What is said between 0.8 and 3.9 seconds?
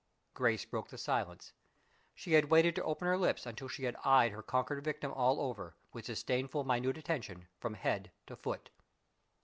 the silence. She had waited to open her lips until she